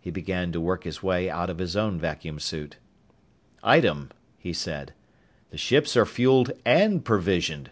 He 0.00 0.10
began 0.10 0.50
to 0.50 0.60
work 0.60 0.82
his 0.82 1.04
way 1.04 1.30
out 1.30 1.48
of 1.48 1.58
his 1.58 1.76
own 1.76 1.96
vacuum 1.96 2.40
suit. 2.40 2.78
"Item," 3.62 4.10
he 4.36 4.52
said. 4.52 4.92
"The 5.50 5.56
ships 5.56 5.96
are 5.96 6.04
fuelled 6.04 6.50
and 6.64 7.04
provisioned. 7.04 7.70